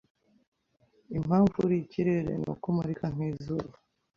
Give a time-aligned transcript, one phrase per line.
[1.17, 3.73] Impamvu uri ikirere ni uko umurika nk’izuba